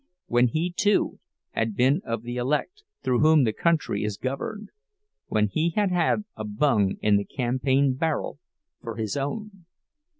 When 0.25 0.47
he, 0.47 0.73
too, 0.75 1.19
had 1.51 1.75
been 1.75 2.01
of 2.05 2.23
the 2.23 2.37
elect, 2.37 2.81
through 3.03 3.19
whom 3.19 3.43
the 3.43 3.53
country 3.53 4.03
is 4.03 4.17
governed—when 4.17 5.49
he 5.49 5.73
had 5.75 5.91
had 5.91 6.23
a 6.35 6.43
bung 6.43 6.95
in 7.03 7.17
the 7.17 7.23
campaign 7.25 7.93
barrel 7.93 8.39
for 8.81 8.95
his 8.95 9.15
own! 9.15 9.65